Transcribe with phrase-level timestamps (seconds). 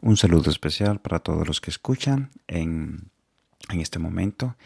[0.00, 3.10] Un saludo especial para todos los que escuchan en,
[3.68, 4.56] en, este momento.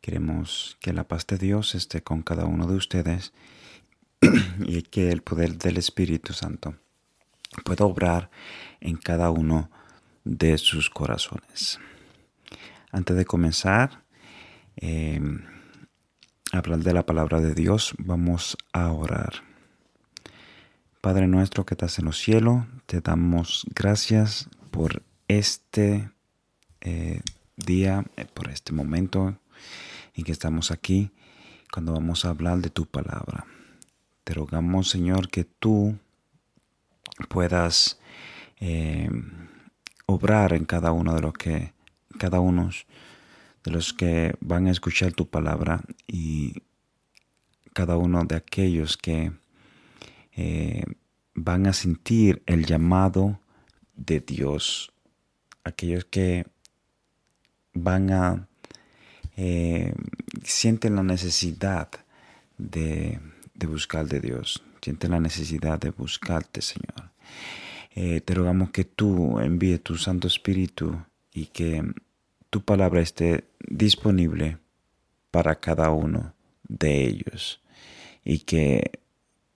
[0.00, 3.32] Queremos que la paz de Dios esté con cada uno de ustedes
[4.60, 6.74] y que el poder del Espíritu Santo
[7.64, 8.30] pueda obrar
[8.80, 9.70] en cada uno
[10.24, 11.78] de sus corazones.
[12.90, 14.02] Antes de comenzar
[14.76, 15.20] eh,
[16.52, 19.47] a hablar de la palabra de Dios, vamos a orar.
[21.00, 26.10] Padre nuestro que estás en los cielos, te damos gracias por este
[26.80, 27.20] eh,
[27.56, 29.38] día, eh, por este momento
[30.14, 31.12] en que estamos aquí,
[31.72, 33.46] cuando vamos a hablar de tu palabra.
[34.24, 35.96] Te rogamos, Señor, que tú
[37.28, 38.00] puedas
[38.58, 39.08] eh,
[40.06, 41.74] obrar en cada uno de los que,
[42.18, 42.70] cada uno
[43.62, 46.54] de los que van a escuchar tu palabra y
[47.72, 49.30] cada uno de aquellos que
[50.40, 50.84] eh,
[51.34, 53.40] van a sentir el llamado
[53.96, 54.92] de Dios.
[55.64, 56.46] Aquellos que
[57.74, 58.48] van a
[59.36, 59.92] eh,
[60.44, 61.88] sienten la necesidad
[62.56, 63.18] de,
[63.66, 67.10] buscar de Dios, sienten la necesidad de buscarte, Señor.
[67.96, 71.02] Eh, te rogamos que tú envíes tu Santo Espíritu
[71.34, 71.82] y que
[72.48, 74.58] tu palabra esté disponible
[75.32, 76.32] para cada uno
[76.68, 77.60] de ellos
[78.24, 79.00] y que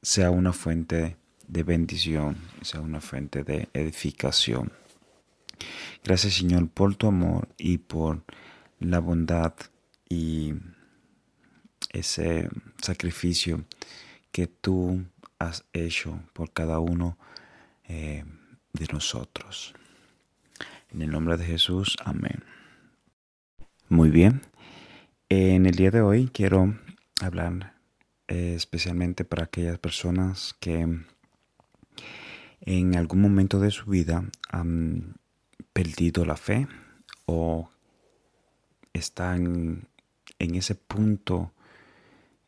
[0.02, 4.72] sea una fuente de bendición, sea una fuente de edificación.
[6.02, 8.24] Gracias Señor por tu amor y por
[8.80, 9.54] la bondad
[10.08, 10.54] y
[11.92, 12.48] ese
[12.82, 13.64] sacrificio
[14.32, 15.04] que tú
[15.38, 17.16] has hecho por cada uno
[17.84, 18.24] eh,
[18.72, 19.74] de nosotros.
[20.90, 22.42] En el nombre de Jesús, amén.
[23.88, 24.42] Muy bien,
[25.28, 26.74] en el día de hoy quiero
[27.20, 27.71] hablar
[28.32, 30.88] eh, especialmente para aquellas personas que
[32.62, 35.16] en algún momento de su vida han
[35.74, 36.66] perdido la fe
[37.26, 37.68] o
[38.94, 39.86] están
[40.38, 41.52] en ese punto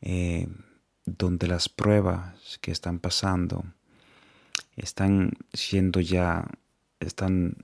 [0.01, 0.47] eh,
[1.05, 3.63] donde las pruebas que están pasando
[4.77, 6.47] están siendo ya,
[6.99, 7.57] están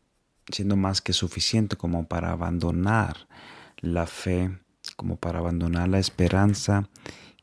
[0.52, 3.28] siendo más que suficiente como para abandonar
[3.78, 4.60] la fe,
[4.96, 6.88] como para abandonar la esperanza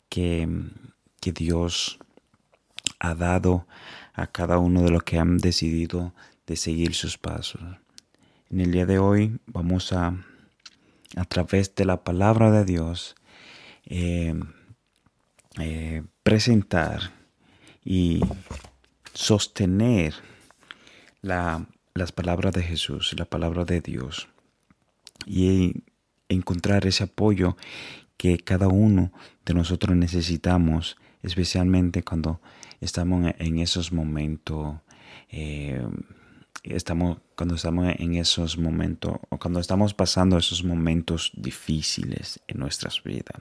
[0.09, 0.49] que,
[1.21, 1.99] que Dios
[2.99, 3.67] ha dado
[4.15, 6.15] a cada uno de los que han decidido
[6.47, 7.61] de seguir sus pasos.
[8.51, 10.15] En el día de hoy vamos a,
[11.17, 13.15] a través de la palabra de Dios,
[13.87, 14.35] eh,
[15.59, 17.13] eh, presentar
[17.85, 18.21] y
[19.13, 20.15] sostener
[21.21, 24.29] la, las palabras de Jesús, la palabra de Dios,
[25.27, 25.85] y
[26.29, 27.57] encontrar ese apoyo
[28.19, 29.13] que cada uno
[29.47, 32.43] de nosotros necesitamos, especialmente cuando
[32.81, 34.77] estamos en esos momentos,
[35.31, 35.87] eh,
[36.65, 43.03] estamos, cuando estamos en esos momentos, o cuando estamos pasando esos momentos difíciles en nuestras
[43.03, 43.41] vidas,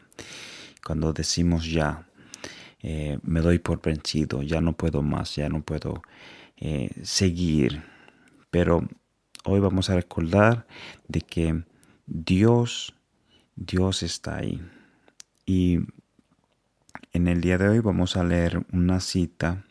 [0.85, 2.07] cuando decimos ya,
[2.81, 6.03] eh, me doy por vencido, ya no puedo más, ya no puedo
[6.55, 7.83] eh, seguir.
[8.51, 8.87] Pero
[9.43, 10.67] hoy vamos a recordar
[11.07, 11.63] de que
[12.05, 12.93] Dios,
[13.57, 14.61] Dios está ahí.
[15.45, 15.79] Y
[17.11, 19.65] en el día de hoy vamos a leer una cita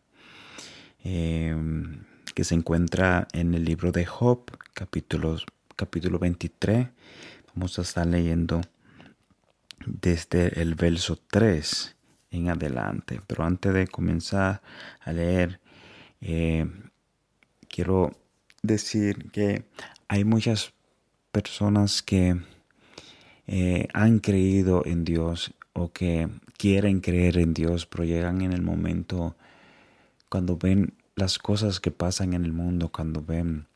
[1.05, 2.03] em,
[2.35, 5.39] que se encuentra en el libro de Job, capítulo,
[5.77, 6.89] capítulo 23.
[7.55, 8.61] Vamos a estar leyendo
[9.87, 11.97] desde el verso 3
[12.33, 13.21] en adelante.
[13.25, 14.63] Pero antes de comenzar
[15.01, 15.61] a leer,
[16.21, 16.69] eh,
[17.69, 18.19] quiero
[18.63, 19.65] decir que
[20.09, 20.73] hay muchas
[21.31, 22.37] personas que
[23.47, 28.63] eh, han creído en Dios o que quieren creer en Dios, pero llegan en el
[28.63, 29.37] momento
[30.29, 33.67] cuando ven las cosas que pasan en el mundo, cuando ven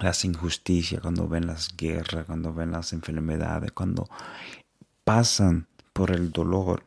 [0.00, 4.08] las injusticias, cuando ven las guerras, cuando ven las enfermedades, cuando
[5.04, 6.84] pasan por el dolor,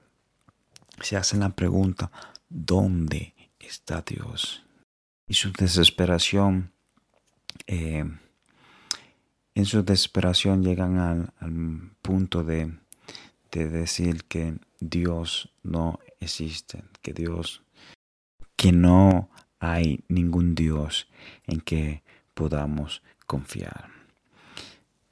[1.01, 2.11] se hacen la pregunta,
[2.49, 4.63] ¿dónde está Dios?
[5.27, 6.71] Y su desesperación,
[7.67, 8.05] eh,
[9.55, 12.71] en su desesperación llegan al punto de
[13.53, 17.61] de decir que Dios no existe, que Dios,
[18.55, 19.29] que no
[19.59, 21.07] hay ningún Dios
[21.45, 22.01] en que
[22.33, 23.89] podamos confiar.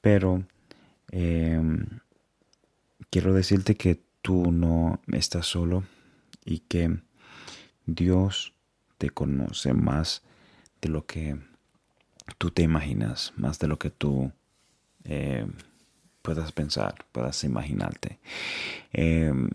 [0.01, 0.43] Pero
[1.11, 1.85] em,
[3.11, 5.83] quiero decirte que tú no estás solo
[6.43, 6.99] y que
[7.85, 8.53] Dios
[8.97, 10.23] te conoce más
[10.81, 11.37] de lo que
[12.41, 14.31] tú te imaginas, más de lo que tú
[15.03, 15.45] eh,
[16.23, 18.17] puedas pensar, puedas imaginarte.
[18.93, 19.47] Em,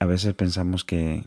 [0.00, 1.22] a veces pensamos que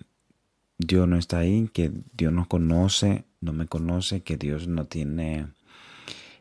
[0.79, 5.45] Dios no está ahí, que Dios no conoce, no me conoce, que Dios no tiene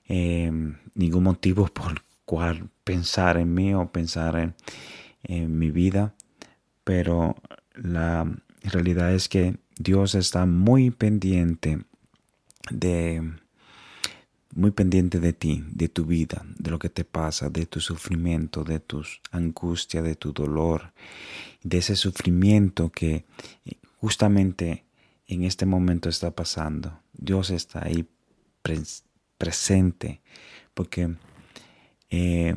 [0.08, 4.54] em, ningún motivo por cual pensar en mí o pensar en,
[5.24, 6.14] en mi vida,
[6.82, 7.36] pero
[7.74, 8.26] la
[8.62, 11.84] realidad es que Dios está muy pendiente
[12.70, 13.43] de
[14.54, 18.64] muy pendiente de ti, de tu vida, de lo que te pasa, de tu sufrimiento,
[18.64, 20.92] de tus angustias, de tu dolor,
[21.62, 23.24] de ese sufrimiento que
[24.00, 24.84] justamente
[25.26, 27.00] en este momento está pasando.
[27.12, 28.06] Dios está ahí
[29.38, 30.20] presente
[30.74, 31.14] porque
[32.10, 32.54] eh,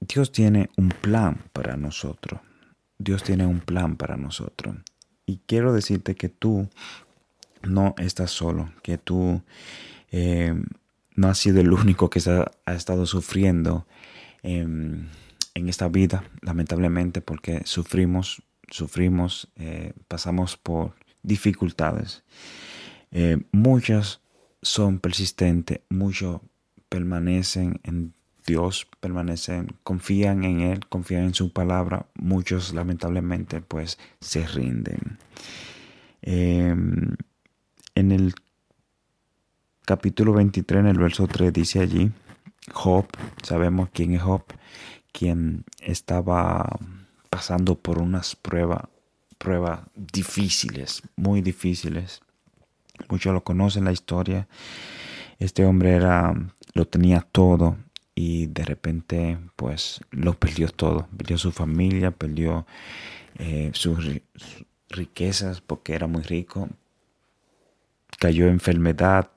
[0.00, 2.40] Dios tiene un plan para nosotros.
[2.98, 4.76] Dios tiene un plan para nosotros.
[5.26, 6.68] Y quiero decirte que tú
[7.62, 9.42] no estás solo, que tú
[10.12, 10.54] eh,
[11.14, 12.20] no has sido el único que
[12.66, 13.86] ha, estado sufriendo
[15.54, 22.24] en esta vida, lamentablemente, porque sufrimos, sufrimos, eh, pasamos por dificultades.
[23.12, 24.20] Eh, muchas
[24.60, 26.40] son persistentes, muchos
[26.88, 28.14] permanecen en
[28.46, 32.06] Dios, permanecen, confían en Él, confían en su palabra.
[32.14, 35.18] Muchos lamentablemente pues se rinden.
[36.22, 37.16] Em,
[37.94, 38.34] en el
[39.84, 42.10] capítulo 23, en el verso 3, dice allí,
[42.72, 43.06] Job,
[43.42, 44.42] sabemos quién es Job,
[45.12, 46.78] quien estaba
[47.28, 48.84] pasando por unas pruebas,
[49.36, 52.22] pruebas difíciles, muy difíciles.
[53.08, 54.48] Muchos lo conocen la historia.
[55.38, 56.32] Este hombre era,
[56.72, 57.76] lo tenía todo
[58.14, 61.08] y de repente pues lo perdió todo.
[61.16, 62.66] Perdió su familia, perdió
[63.38, 64.08] eh, sus
[64.88, 66.68] riquezas porque era muy rico.
[68.18, 69.28] Cayó en enfermedad,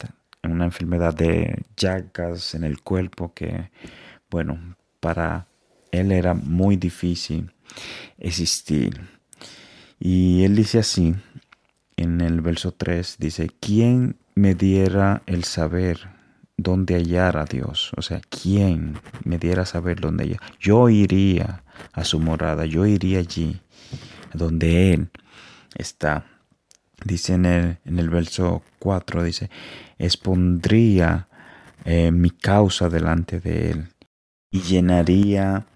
[0.44, 3.72] una enfermedad de llagas en el cuerpo que,
[4.30, 5.48] bueno, para
[5.92, 7.52] él era muy difícil
[8.18, 9.02] existir.
[10.00, 11.16] Y él dice así,
[11.96, 16.10] en el verso 3, dice, ¿quién me diera el saber
[16.56, 17.92] dónde hallar a Dios?
[17.98, 20.42] O sea, ¿quién me diera saber dónde hallar?
[20.60, 21.64] Yo iría
[21.94, 23.60] a su morada, yo iría allí,
[24.34, 25.10] donde Él
[25.76, 26.26] está.
[27.04, 29.50] Dice en el, verso 4, dice,
[29.98, 31.28] expondría
[31.86, 33.88] eh, mi causa delante de él
[34.50, 35.68] y llenaría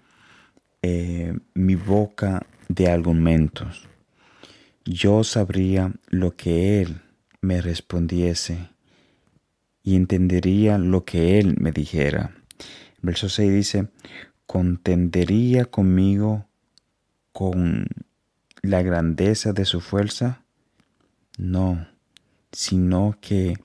[0.82, 3.88] eh, mi boca de argumentos.
[4.84, 7.02] Yo sabría lo que él
[7.40, 8.68] me respondiese
[9.82, 12.34] y entendería lo que él me dijera.
[13.00, 13.88] Verso 6 dice,
[14.46, 16.46] contendería conmigo
[17.32, 17.86] con
[18.62, 20.41] la grandeza de su fuerza.
[21.38, 21.86] No,
[22.52, 23.56] sino que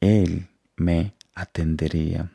[0.00, 2.30] él me atendería.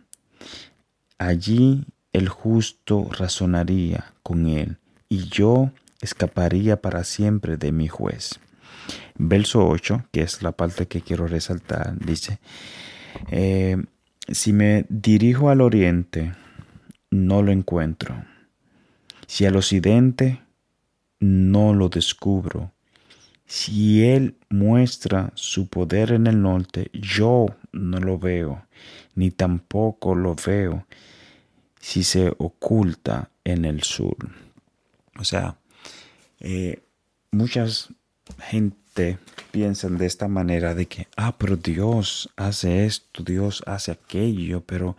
[1.18, 4.78] Allí el justo razonaría con Él
[5.10, 5.72] y yo
[6.02, 8.40] escaparía para siempre de mi juez.
[9.16, 12.40] Verso 8, que es la parte que quiero resaltar, dice,
[13.32, 13.78] eh,
[14.30, 16.34] si me dirijo al oriente,
[17.12, 18.24] no lo encuentro.
[19.26, 20.42] Si al occidente,
[21.20, 22.72] no lo descubro.
[23.48, 28.66] Si Él muestra su poder en el norte, yo no lo veo,
[29.16, 30.86] ni tampoco lo veo
[31.80, 34.18] si se oculta en el sur.
[35.18, 35.56] O sea,
[36.42, 36.84] eh,
[37.32, 37.90] muchas
[38.40, 39.18] gente
[39.52, 44.98] piensan de esta manera de que, ah, pero Dios hace esto, Dios hace aquello, pero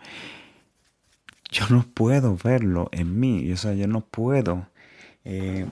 [1.51, 4.67] yo no puedo verlo en mí, o sea, yo no puedo
[5.23, 5.67] eh,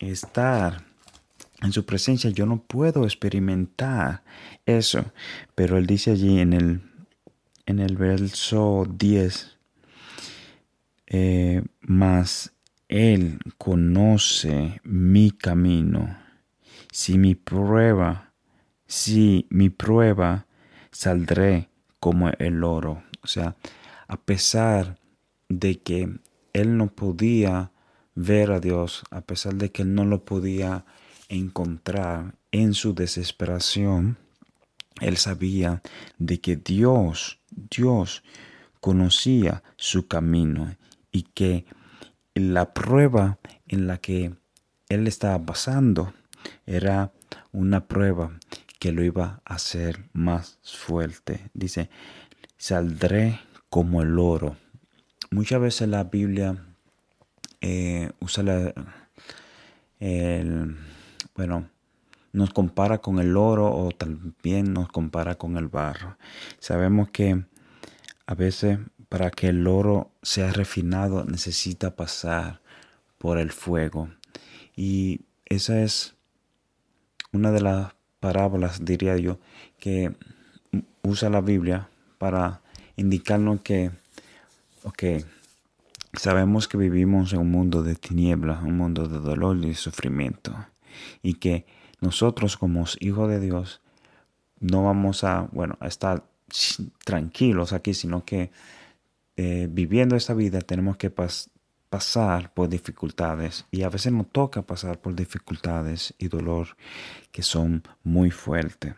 [0.00, 0.91] estar
[1.62, 4.24] en su presencia yo no puedo experimentar
[4.66, 5.04] eso.
[5.54, 6.82] Pero él dice allí en el,
[7.66, 9.58] en el verso 10,
[11.06, 12.52] eh, mas
[12.88, 16.18] él conoce mi camino.
[16.90, 18.32] Si mi prueba,
[18.86, 20.46] si mi prueba,
[20.90, 23.04] saldré como el oro.
[23.22, 23.56] O sea,
[24.08, 24.98] a pesar
[25.48, 26.08] de que
[26.52, 27.70] él no podía
[28.14, 30.84] ver a Dios, a pesar de que él no lo podía
[31.32, 34.18] encontrar en su desesperación,
[35.00, 35.82] él sabía
[36.18, 38.22] de que Dios, Dios
[38.80, 40.76] conocía su camino
[41.10, 41.64] y que
[42.34, 44.34] la prueba en la que
[44.88, 46.12] él estaba pasando
[46.66, 47.12] era
[47.50, 48.38] una prueba
[48.78, 51.50] que lo iba a hacer más fuerte.
[51.54, 51.88] Dice,
[52.58, 54.56] saldré como el oro.
[55.30, 56.56] Muchas veces la Biblia
[57.62, 58.74] eh, usa la,
[59.98, 60.76] el,
[61.34, 61.68] bueno,
[62.32, 66.16] nos compara con el oro o también nos compara con el barro.
[66.58, 67.44] Sabemos que
[68.26, 72.62] a veces para que el oro sea refinado necesita pasar
[73.18, 74.08] por el fuego.
[74.74, 76.14] Y esa es
[77.30, 79.38] una de las parábolas, diría yo,
[79.78, 80.14] que
[81.02, 82.62] usa la Biblia para
[82.96, 83.90] indicarnos que,
[84.84, 85.24] ok,
[86.14, 90.54] sabemos que vivimos en un mundo de tinieblas, un mundo de dolor y sufrimiento,
[91.22, 91.66] y que
[92.00, 93.80] nosotros como hijos de Dios
[94.60, 96.24] no vamos a, bueno, a estar
[97.04, 98.50] tranquilos aquí, sino que
[99.36, 105.00] eh, viviendo esta vida tenemos que pasar por dificultades y a veces nos toca pasar
[105.00, 106.76] por dificultades y dolor
[107.30, 108.94] que son muy fuertes.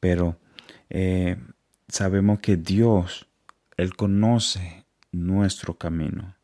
[0.00, 0.38] Pero
[0.88, 1.36] eh,
[1.88, 3.28] sabemos que Dios,
[3.76, 6.34] Él conoce nuestro camino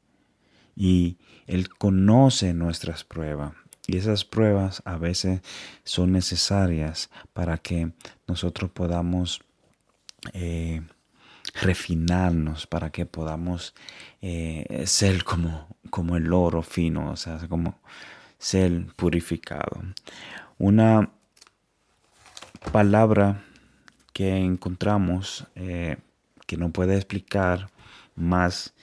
[0.74, 3.54] y Él conoce nuestras pruebas.
[3.86, 5.40] Y esas pruebas a veces
[5.84, 7.92] son necesarias para que
[8.26, 9.42] nosotros podamos
[10.32, 10.82] eh,
[11.54, 13.74] refinarnos, para que podamos
[14.22, 17.78] eh, ser como, como el oro fino, o sea, como
[18.38, 19.82] ser purificado.
[20.58, 21.10] Una
[22.72, 23.44] palabra
[24.12, 25.96] que encontramos eh,
[26.46, 27.70] que no puede explicar
[28.16, 28.74] más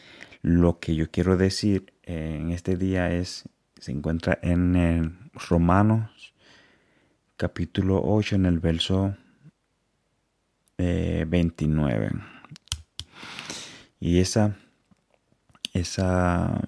[0.41, 3.45] lo que yo quiero decir en este día es
[3.83, 6.33] se encuentra en Romanos
[7.35, 9.17] capítulo 8 en el verso
[10.77, 12.05] 29.
[12.05, 12.11] Eh,
[13.99, 14.55] y esa,
[15.73, 16.61] esa,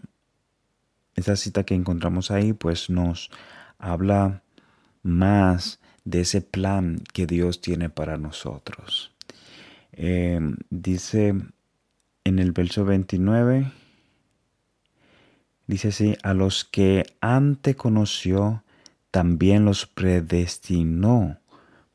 [1.16, 3.32] esa cita que encontramos ahí pues nos
[3.78, 4.44] habla
[5.02, 9.14] más de ese plan que Dios tiene para nosotros.
[9.94, 11.34] Eh, dice
[12.26, 13.72] en el verso 29,
[15.68, 18.64] Dice así, a los que antes conoció,
[19.10, 21.40] también los predestinó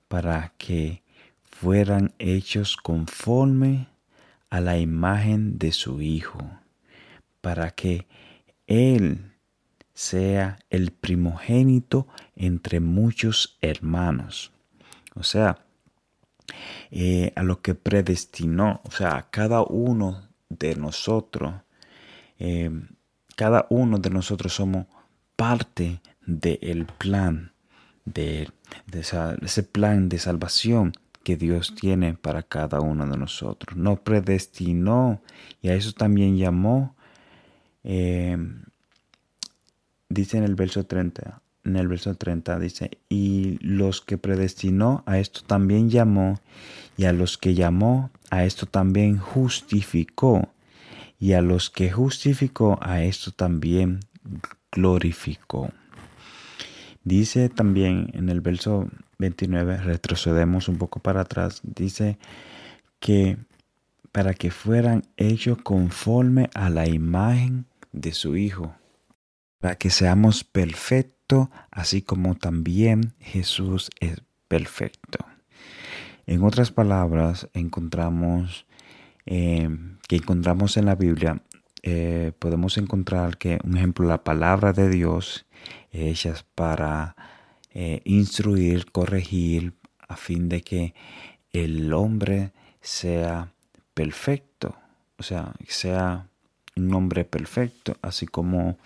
[0.09, 1.03] para que
[1.45, 3.89] fueran hechos conforme
[4.49, 6.41] a la imagen de su Hijo,
[7.41, 8.09] para que
[8.67, 9.33] Él
[9.95, 14.50] sea el primogénito entre muchos hermanos.
[15.15, 15.65] O sea,
[16.91, 21.55] eh, a lo que predestinó, o sea, a cada uno de nosotros,
[22.39, 22.71] eh,
[23.40, 24.85] cada uno de nosotros somos
[25.35, 27.52] parte del plan,
[28.04, 28.50] de,
[28.92, 30.92] ese plan de salvación
[31.23, 33.78] que Dios tiene para cada uno de nosotros.
[33.78, 35.23] No predestinó
[35.62, 36.94] y a eso también llamó.
[37.82, 38.37] Eh,
[40.11, 45.18] dice en el verso 30, en el verso 30 dice, y los que predestinó a
[45.18, 46.38] esto también llamó,
[46.99, 50.50] y a los que llamó a esto también justificó,
[51.21, 54.00] y a los que justificó, a esto también
[54.73, 55.71] glorificó.
[57.05, 62.19] Dice también en el verso 29, retrocedemos un poco para atrás, dice
[62.99, 63.37] que
[64.12, 68.75] para que fueran hechos conforme a la imagen de su Hijo,
[69.61, 75.19] para que seamos perfectos, así como también Jesús es perfecto.
[76.27, 78.67] En otras palabras, encontramos
[79.31, 79.69] eh,
[80.09, 81.41] que encontramos en la Biblia,
[81.83, 85.47] eh, podemos encontrar que, un ejemplo, la palabra de Dios
[85.93, 87.15] hechas para
[87.73, 89.73] eh, instruir, corregir,
[90.09, 90.95] a fin de que
[91.53, 93.53] el hombre sea
[93.95, 94.75] perfecto,
[95.17, 96.27] o sea, sea
[96.75, 98.79] un hombre perfecto, así como,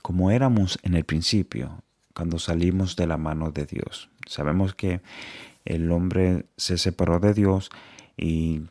[0.00, 1.82] como éramos en el principio,
[2.14, 4.10] cuando salimos de la mano de Dios.
[4.28, 5.00] Sabemos que
[5.64, 7.70] el hombre se separó de Dios
[8.16, 8.62] y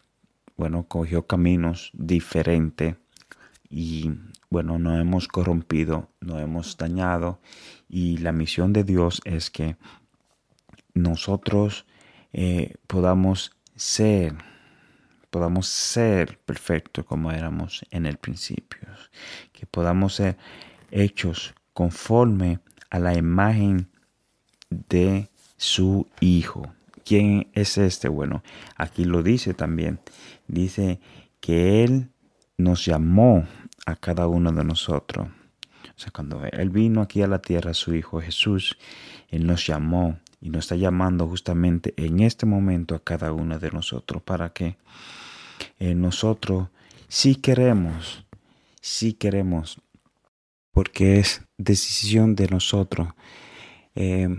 [0.61, 2.95] bueno, cogió caminos diferentes
[3.67, 4.11] y
[4.51, 7.41] bueno, no hemos corrompido, no hemos dañado
[7.89, 9.75] y la misión de Dios es que
[10.93, 11.87] nosotros
[12.31, 14.35] eh, podamos ser,
[15.31, 18.87] podamos ser perfectos como éramos en el principio,
[19.53, 20.37] que podamos ser
[20.91, 22.59] hechos conforme
[22.91, 23.89] a la imagen
[24.69, 25.27] de
[25.57, 26.71] su Hijo.
[27.05, 28.09] ¿Quién es este?
[28.09, 28.43] Bueno,
[28.75, 29.99] aquí lo dice también.
[30.47, 30.99] Dice
[31.39, 32.09] que Él
[32.57, 33.47] nos llamó
[33.85, 35.27] a cada uno de nosotros.
[35.27, 38.77] O sea, cuando Él vino aquí a la tierra, su Hijo Jesús,
[39.29, 43.71] Él nos llamó y nos está llamando justamente en este momento a cada uno de
[43.71, 44.77] nosotros para que
[45.79, 46.69] eh, nosotros,
[47.07, 48.25] si queremos,
[48.81, 49.79] si queremos,
[50.71, 53.09] porque es decisión de nosotros,
[53.93, 54.29] eh,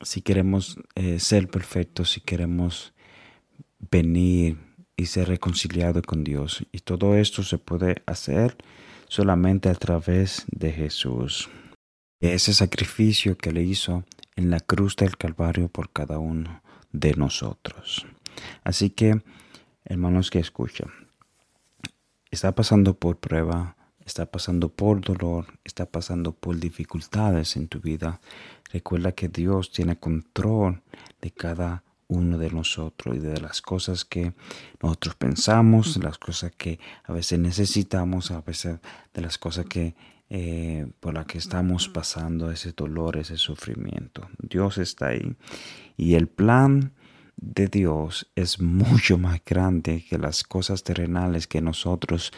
[0.00, 2.92] si queremos eh, ser perfectos, si queremos
[3.90, 4.58] venir
[4.96, 6.66] y ser reconciliado con Dios.
[6.72, 8.56] Y todo esto se puede hacer
[9.08, 11.48] solamente a través de Jesús.
[12.20, 14.04] Ese sacrificio que le hizo
[14.36, 16.62] en la cruz del Calvario por cada uno
[16.92, 18.06] de nosotros.
[18.64, 19.22] Así que,
[19.84, 20.90] hermanos que escuchan,
[22.30, 23.75] está pasando por prueba,
[24.06, 28.20] está pasando por dolor, está pasando por dificultades en tu vida,
[28.72, 30.82] recuerda que Dios tiene control
[31.20, 34.32] de cada uno de nosotros y de las cosas que
[34.80, 38.78] nosotros pensamos, las cosas que a veces necesitamos, a veces
[39.12, 39.94] de las cosas que
[40.28, 44.28] eh, por las que estamos pasando, ese dolor, ese sufrimiento.
[44.38, 45.36] Dios está ahí
[45.96, 46.92] y el plan
[47.36, 52.32] de Dios es mucho más grande que las cosas terrenales que nosotros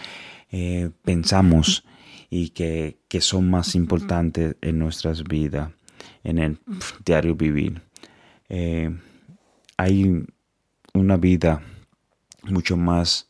[0.51, 1.85] eh, pensamos
[2.31, 5.71] y que, que, son más importantes en nuestras vidas,
[6.25, 6.59] en el
[7.05, 7.81] diario vivir.
[8.49, 8.91] Eh,
[9.77, 10.25] hay
[10.93, 11.63] una vida
[12.43, 13.29] mucho más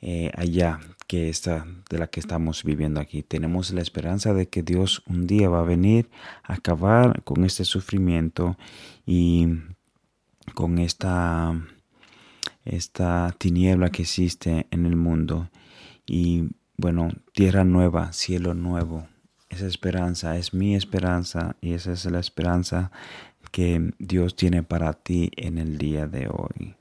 [0.00, 3.22] eh, allá que esta de la que estamos viviendo aquí.
[3.22, 6.10] Tenemos la esperanza de que Dios un día va a venir
[6.44, 8.56] a acabar con este sufrimiento
[9.06, 9.48] y
[10.54, 11.54] con esta,
[12.64, 15.50] esta tiniebla que existe en el mundo.
[16.06, 19.06] Y bueno, tierra nueva, cielo nuevo.
[19.48, 22.90] Esa esperanza es mi esperanza y esa es la esperanza
[23.50, 26.76] que Dios tiene para ti en el día de hoy.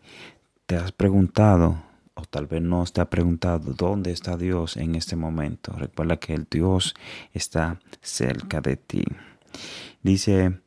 [0.66, 1.82] ¿Te has preguntado,
[2.14, 5.72] o tal vez no te ha preguntado, dónde está Dios en este momento?
[5.74, 6.94] Recuerda que el Dios
[7.34, 9.04] está cerca de ti.
[10.04, 10.60] Dice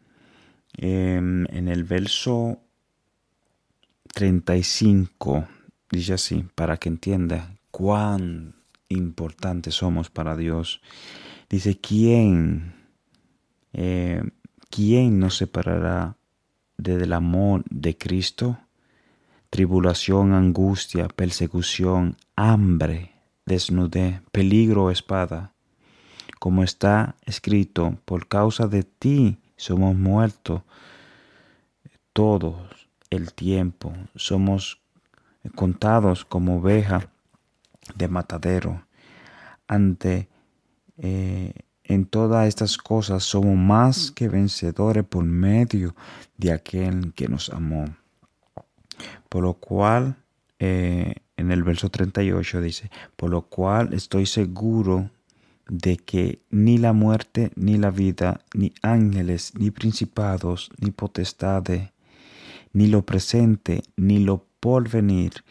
[0.78, 2.61] em, en el verso
[4.12, 5.47] 35,
[5.90, 8.55] dice así, para que entienda cuán
[8.88, 10.81] importantes somos para Dios.
[11.49, 12.75] Dice, ¿quién?
[13.73, 14.23] Eh,
[14.69, 16.17] ¿quién nos separará
[16.76, 18.59] del amor de Cristo?
[19.50, 23.12] Tribulación, angustia, persecución, hambre,
[23.47, 25.55] desnudez, peligro espada.
[26.38, 30.62] Como está escrito, por causa de ti somos muertos
[32.12, 32.79] todos
[33.11, 34.81] el tiempo, somos
[35.55, 37.11] contados como oveja
[37.95, 38.85] de matadero.
[39.67, 40.29] Ante
[40.99, 41.52] eh,
[41.85, 45.95] en todas estas cosas somos más que vencedores por medio
[46.37, 47.85] de aquel que nos amó.
[49.29, 50.17] Por lo cual,
[50.59, 55.11] eh, en el verso 38 dice, por lo cual estoy seguro
[55.69, 61.91] de que ni la muerte, ni la vida, ni ángeles, ni principados, ni potestades,
[62.73, 65.45] ni lo presente, ni lo porvenir,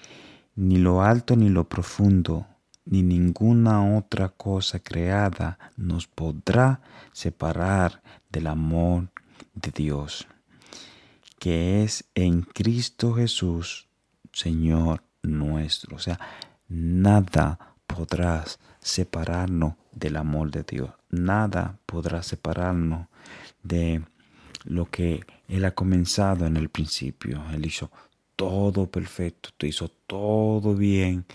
[0.55, 2.47] ni lo alto, ni lo profundo,
[2.85, 9.09] ni ninguna otra cosa creada nos podrá separar del amor
[9.53, 10.27] de Dios,
[11.39, 13.87] que es en Cristo Jesús,
[14.33, 15.95] Señor nuestro.
[15.95, 16.19] O sea,
[16.67, 20.91] nada podrás separarnos del amor de Dios.
[21.09, 23.07] Nada podrá separarnos
[23.63, 24.03] de
[24.65, 27.43] lo que Él ha comenzado en el principio.
[27.51, 27.91] Él hizo
[28.35, 31.25] todo perfecto, te hizo todo bien,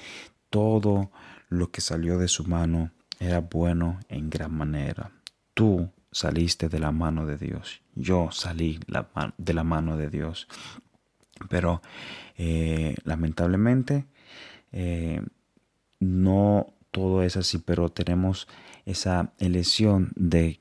[0.50, 1.10] todo
[1.48, 5.10] lo que salió de su mano era bueno en gran manera.
[5.54, 7.80] Tú saliste de la mano de Dios.
[7.94, 8.80] Yo salí
[9.36, 10.48] de la mano de Dios.
[11.48, 11.82] Pero
[12.36, 14.06] eh, lamentablemente
[14.72, 15.22] eh,
[16.00, 18.46] no todo es así, pero tenemos
[18.86, 20.60] esa elección de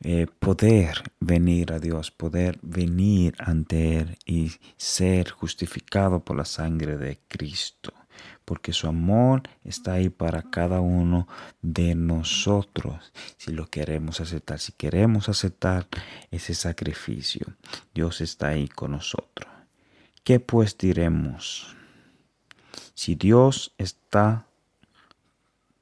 [0.00, 6.96] eh, poder venir a Dios, poder venir ante Él y ser justificado por la sangre
[6.98, 7.92] de Cristo
[8.44, 11.26] porque su amor está ahí para cada uno
[11.62, 15.86] de nosotros, si lo queremos aceptar, si queremos aceptar
[16.30, 17.46] ese sacrificio,
[17.94, 19.50] Dios está ahí con nosotros.
[20.22, 21.74] ¿Qué pues diremos?
[22.94, 24.46] Si Dios está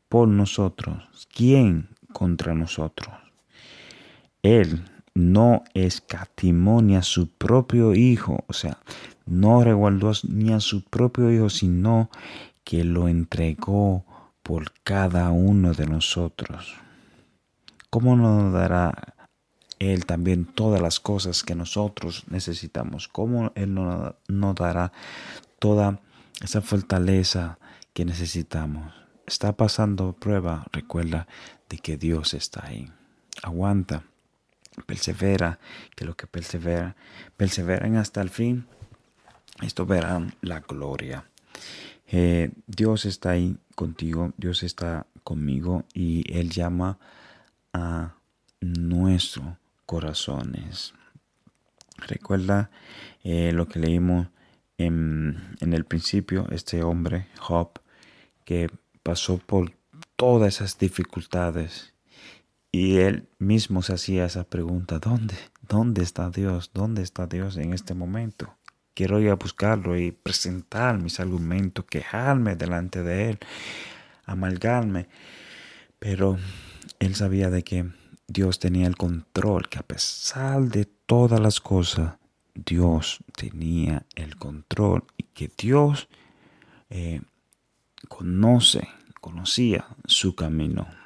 [0.08, 3.21] por nosotros, ¿quién contra nosotros?
[4.42, 8.78] Él no escatimó a su propio Hijo, o sea,
[9.26, 12.10] no reguardó ni a su propio Hijo, sino
[12.64, 14.04] que lo entregó
[14.42, 16.74] por cada uno de nosotros.
[17.90, 19.14] ¿Cómo nos dará
[19.78, 23.06] Él también todas las cosas que nosotros necesitamos?
[23.08, 24.92] ¿Cómo Él nos dará
[25.58, 26.00] toda
[26.40, 27.58] esa fortaleza
[27.92, 28.92] que necesitamos?
[29.26, 31.28] Está pasando prueba, recuerda
[31.68, 32.90] de que Dios está ahí.
[33.42, 34.04] Aguanta,
[34.86, 35.58] persevera,
[35.94, 36.96] que lo que persevera,
[37.36, 38.66] perseveran hasta el fin,
[39.62, 41.24] esto verán la gloria.
[42.08, 46.98] Eh, Dios está ahí contigo, Dios está conmigo y Él llama
[47.72, 48.16] a
[48.60, 49.56] nuestros
[49.86, 50.94] corazones.
[51.98, 52.70] Recuerda
[53.22, 54.28] eh, lo que leímos
[54.78, 57.70] en, en, el principio, este hombre, Job,
[58.44, 58.68] que
[59.02, 59.72] pasó por
[60.16, 61.91] todas esas dificultades
[62.72, 65.34] y él mismo se hacía esa pregunta, ¿dónde?
[65.60, 66.70] ¿Dónde está Dios?
[66.72, 68.56] ¿Dónde está Dios en este momento?
[68.94, 73.38] Quiero ir a buscarlo y presentar mis argumentos, quejarme delante de él,
[74.24, 75.08] amalgarme.
[75.98, 76.38] Pero
[76.98, 77.90] él sabía de que
[78.26, 82.14] Dios tenía el control, que a pesar de todas las cosas,
[82.54, 86.08] Dios tenía el control y que Dios
[86.88, 87.20] eh,
[88.08, 88.88] conoce,
[89.20, 91.01] conocía su camino.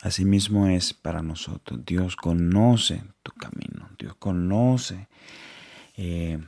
[0.00, 1.80] Asimismo es para nosotros.
[1.84, 3.90] Dios conoce tu camino.
[3.98, 5.08] Dios conoce
[5.96, 6.38] eh,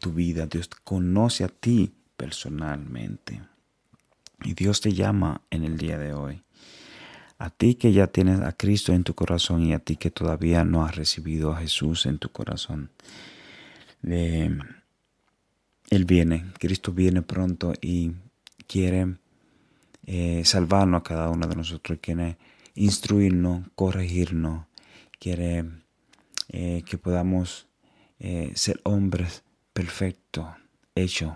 [0.00, 0.46] tu vida.
[0.46, 3.42] Dios conoce a ti personalmente.
[4.42, 6.42] Y Dios te llama en el día de hoy.
[7.38, 10.64] A ti que ya tienes a Cristo en tu corazón y a ti que todavía
[10.64, 12.90] no has recibido a Jesús en tu corazón.
[14.02, 14.64] Él
[16.04, 18.12] viene, Cristo viene pronto y
[18.66, 19.18] quiere
[20.04, 22.36] eh, salvarnos a cada uno de nosotros, quiere
[22.78, 24.66] instruirnos, corregirnos,
[25.18, 25.64] quiere
[26.48, 27.66] eh, que podamos
[28.20, 30.46] eh, ser hombres perfectos,
[30.94, 31.34] hechos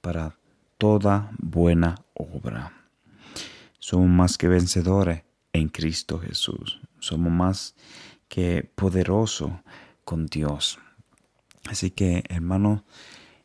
[0.00, 0.36] para
[0.78, 2.72] toda buena obra.
[3.78, 5.22] Somos más que vencedores
[5.52, 6.80] en Cristo Jesús.
[6.98, 7.74] Somos más
[8.28, 9.52] que poderosos
[10.04, 10.78] con Dios.
[11.66, 12.84] Así que, hermano,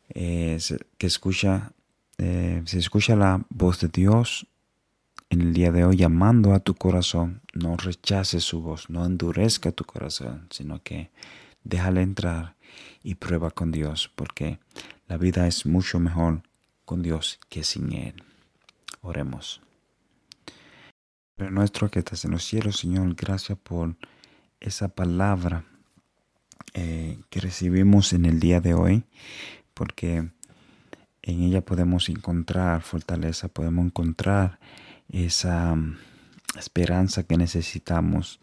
[0.08, 0.58] eh,
[0.98, 1.72] que escucha,
[2.18, 4.46] se escucha la voz de Dios
[5.30, 9.72] en el día de hoy llamando a tu corazón, no rechaces su voz, no endurezca
[9.72, 11.10] tu corazón, sino que
[11.64, 12.56] déjale entrar
[13.02, 14.58] y prueba con Dios, porque
[15.08, 16.42] la vida es mucho mejor
[16.84, 18.22] con Dios que sin Él.
[19.00, 19.60] Oremos.
[21.36, 23.96] Pero nuestro que estás en los cielos, Señor, gracias por
[24.58, 25.64] esa palabra
[26.72, 29.04] eh, que recibimos en el día de hoy,
[29.74, 30.30] porque
[31.22, 34.58] en ella podemos encontrar fortaleza, podemos encontrar
[35.10, 35.96] esa mm,
[36.58, 38.40] esperanza que necesitamos,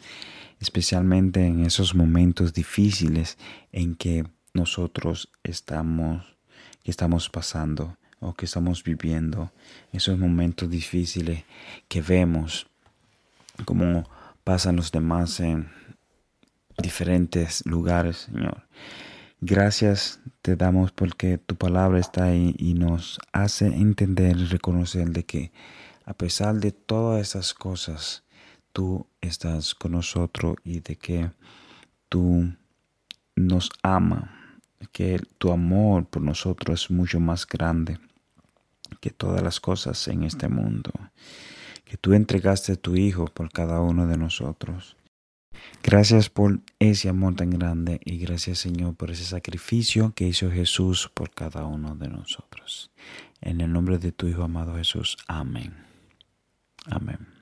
[0.60, 3.38] especialmente en esos momentos difíciles
[3.72, 6.36] en que nosotros estamos,
[6.84, 9.52] que estamos pasando o que estamos viviendo,
[9.92, 11.44] esos momentos difíciles
[11.88, 12.68] que vemos
[13.66, 14.08] como
[14.44, 15.70] pasan los demás en
[16.78, 18.64] diferentes lugares, Señor.
[19.42, 25.26] Gracias te damos porque tu palabra está ahí y nos hace entender y reconocer de
[25.26, 25.52] que
[26.06, 28.24] a pesar de todas esas cosas,
[28.72, 31.32] tú estás con nosotros y de que
[32.10, 32.54] tú
[33.36, 34.58] nos ama,
[34.92, 38.00] que tu amor por nosotros es mucho más grande
[39.00, 40.92] que todas las cosas en este mundo,
[41.86, 44.96] que tú entregaste tu Hijo por cada uno de nosotros.
[45.84, 51.10] Gracias por ese amor tan grande y gracias Señor por ese sacrificio que hizo Jesús
[51.14, 52.92] por cada uno de nosotros.
[53.42, 55.18] En el nombre de tu Hijo amado Jesús.
[55.28, 55.93] Amén.
[56.92, 57.33] Amén.